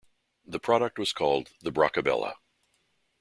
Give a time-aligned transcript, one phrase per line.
[0.47, 2.33] The product was called the Brockabrella.